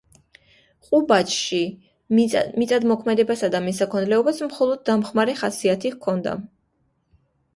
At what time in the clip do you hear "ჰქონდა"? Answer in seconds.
5.97-6.33